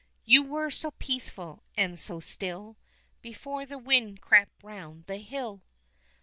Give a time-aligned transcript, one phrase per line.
[0.25, 2.75] You were so peaceful and so still
[3.21, 5.61] Before the wind crept round the hill!